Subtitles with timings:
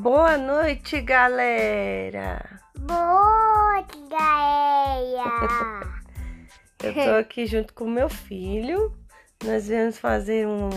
[0.00, 2.60] Boa noite, galera!
[2.78, 5.80] Boa noite, galera!
[6.82, 8.96] Eu tô aqui junto com meu filho.
[9.44, 10.70] Nós viemos fazer um,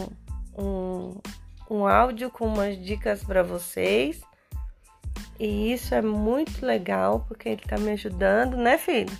[0.57, 1.21] um,
[1.71, 4.21] um áudio com umas dicas para vocês.
[5.39, 9.17] E isso é muito legal porque ele tá me ajudando, né, filho?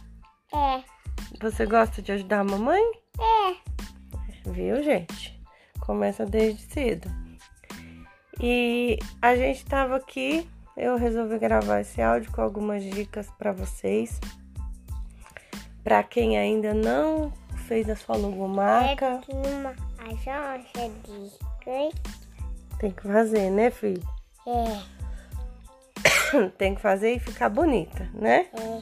[0.54, 0.84] É,
[1.42, 2.84] Você gosta de ajudar a mamãe?
[3.20, 5.42] é, Viu, gente?
[5.80, 7.10] Começa desde cedo.
[8.46, 14.20] E a gente tava aqui, eu resolvi gravar esse áudio com algumas dicas para vocês.
[15.82, 17.32] Para quem ainda não
[17.70, 19.22] fez a sua logomarca, é
[21.64, 21.96] coisa.
[22.80, 24.04] tem que fazer, né, filho?
[24.46, 24.82] É,
[26.58, 28.48] Tem que fazer e ficar bonita, né?
[28.54, 28.82] é.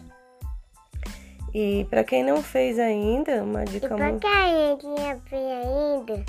[1.53, 4.21] E para quem não fez ainda, uma E dica pra muito...
[4.21, 6.25] quem ainda fez ainda?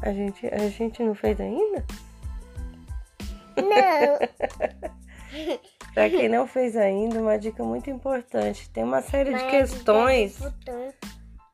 [0.00, 1.84] a gente a gente não fez ainda?
[3.56, 4.18] Não.
[5.94, 8.68] Para quem não fez ainda, uma dica muito importante.
[8.70, 10.94] Tem uma série de Mas questões, é botão.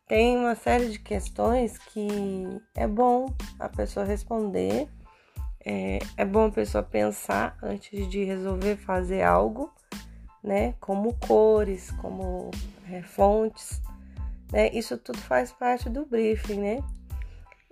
[0.06, 2.08] tem uma série de questões que
[2.76, 3.26] é bom
[3.58, 4.88] a pessoa responder.
[5.64, 9.72] É, é bom a pessoa pensar antes de resolver fazer algo,
[10.42, 10.74] né?
[10.80, 12.50] Como cores, como
[12.90, 13.82] é, fontes,
[14.52, 14.70] né?
[14.72, 16.78] Isso tudo faz parte do briefing, né?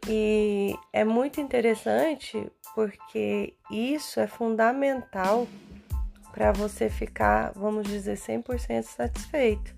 [0.09, 5.47] E é muito interessante porque isso é fundamental
[6.33, 9.75] para você ficar, vamos dizer, 100% satisfeito.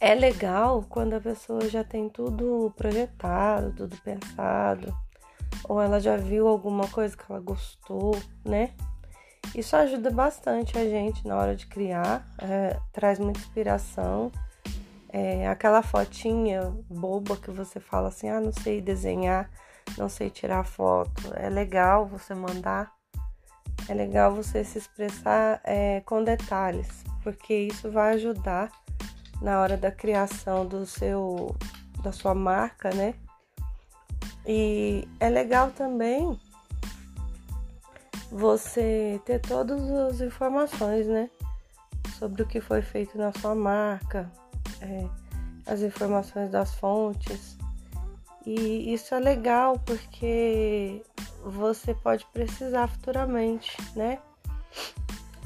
[0.00, 4.92] É legal quando a pessoa já tem tudo projetado, tudo pensado,
[5.68, 8.72] ou ela já viu alguma coisa que ela gostou, né?
[9.54, 14.32] Isso ajuda bastante a gente na hora de criar, é, traz muita inspiração.
[15.12, 19.50] É, aquela fotinha boba que você fala assim, ah, não sei desenhar,
[19.98, 21.32] não sei tirar foto.
[21.34, 22.92] É legal você mandar,
[23.88, 28.70] é legal você se expressar é, com detalhes, porque isso vai ajudar
[29.42, 31.56] na hora da criação do seu,
[32.02, 33.14] da sua marca, né?
[34.46, 36.38] E é legal também
[38.30, 41.28] você ter todas as informações, né?
[42.18, 44.30] Sobre o que foi feito na sua marca,
[44.80, 45.06] é,
[45.66, 47.56] as informações das fontes.
[48.44, 51.02] E isso é legal porque
[51.44, 54.18] você pode precisar futuramente, né?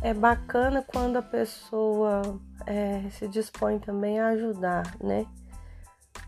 [0.01, 2.23] É bacana quando a pessoa
[2.67, 5.27] é, se dispõe também a ajudar, né?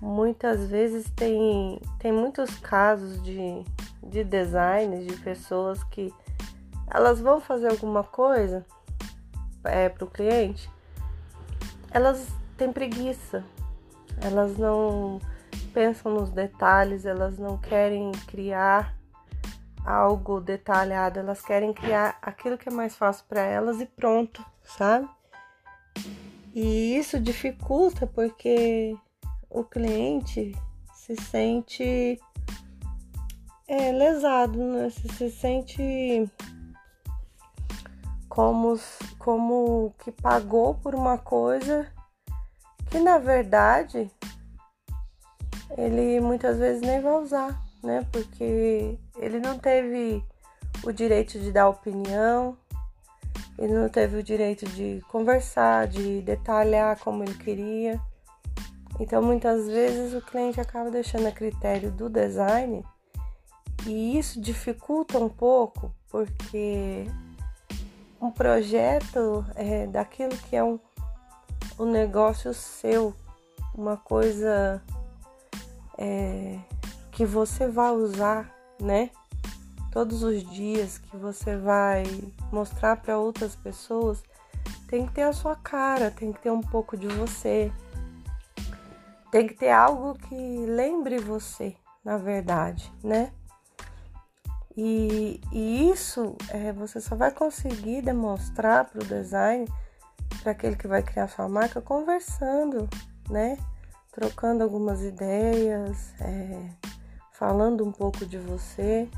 [0.01, 3.65] Muitas vezes tem, tem muitos casos de,
[4.03, 6.13] de design, de pessoas que
[6.91, 8.65] elas vão fazer alguma coisa
[9.65, 10.71] é, para o cliente,
[11.91, 13.45] elas têm preguiça,
[14.21, 15.21] elas não
[15.73, 18.97] pensam nos detalhes, elas não querem criar
[19.85, 25.09] algo detalhado, elas querem criar aquilo que é mais fácil para elas e pronto, sabe?
[26.55, 28.97] E isso dificulta porque
[29.51, 30.57] o cliente
[30.95, 32.19] se sente
[33.69, 34.91] é, lesado, né?
[34.91, 36.31] Se, se sente
[38.29, 38.79] como,
[39.19, 41.87] como que pagou por uma coisa
[42.91, 44.11] que na verdade
[45.77, 48.07] ele muitas vezes nem vai usar, né?
[48.13, 50.23] Porque ele não teve
[50.85, 52.57] o direito de dar opinião,
[53.59, 58.01] ele não teve o direito de conversar, de detalhar como ele queria.
[58.99, 62.85] Então, muitas vezes o cliente acaba deixando a critério do design
[63.87, 67.07] e isso dificulta um pouco, porque
[68.21, 70.79] um projeto é daquilo que é um,
[71.79, 73.15] um negócio seu,
[73.75, 74.83] uma coisa
[75.99, 76.59] é,
[77.13, 79.11] que você vai usar, né?
[79.93, 82.05] Todos os dias que você vai
[82.53, 84.23] mostrar para outras pessoas,
[84.89, 87.73] tem que ter a sua cara, tem que ter um pouco de você,
[89.31, 90.35] tem que ter algo que
[90.67, 91.75] lembre você,
[92.05, 93.33] na verdade, né?
[94.77, 99.67] E, e isso é, você só vai conseguir demonstrar para o design,
[100.47, 102.89] para aquele que vai criar sua marca, conversando,
[103.29, 103.59] né?
[104.13, 106.71] Trocando algumas ideias, é,
[107.33, 109.09] falando um pouco de você.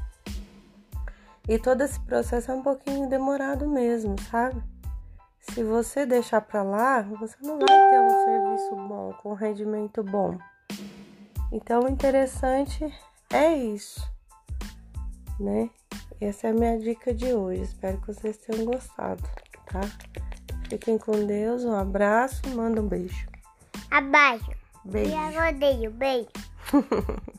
[1.47, 4.63] E todo esse processo é um pouquinho demorado mesmo, sabe?
[5.39, 10.39] Se você deixar para lá, você não vai ter um serviço bom, com rendimento bom.
[11.53, 12.91] Então, o interessante
[13.31, 14.01] é isso
[15.39, 15.71] né?
[16.21, 17.63] Essa é a minha dica de hoje.
[17.63, 19.23] Espero que vocês tenham gostado,
[19.67, 19.81] tá?
[20.69, 23.27] Fiquem com Deus, um abraço, manda um beijo.
[23.91, 24.51] Abaixo.
[24.85, 25.11] Beijo.
[25.11, 25.91] E eu odeio.
[25.91, 26.29] Beijo.